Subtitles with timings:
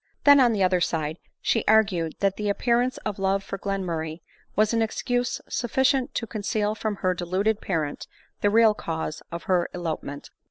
[0.23, 4.21] Then, on the other side, she argued that the appearance of love for Glenmurray
[4.55, 8.07] was an excuse sufficient to conceal from her deluded parent
[8.41, 10.31] the real cause of her elopement.